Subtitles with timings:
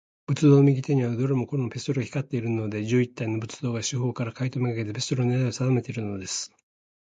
[0.25, 2.85] 仏像の右手には、どれもこれも、ピストルが光っているのです。
[2.87, 6.51] 十一体の仏像が、四ほうから、怪盗めがけて、ピストルのねらいをさだめているのです。